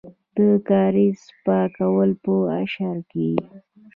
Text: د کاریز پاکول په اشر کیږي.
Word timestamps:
د 0.35 0.37
کاریز 0.69 1.21
پاکول 1.45 2.09
په 2.23 2.33
اشر 2.61 2.97
کیږي. 3.11 3.47